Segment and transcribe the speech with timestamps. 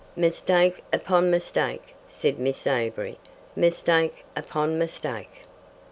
[0.15, 3.19] "Mistake upon mistake," said Miss Avery.
[3.55, 5.45] "Mistake upon mistake."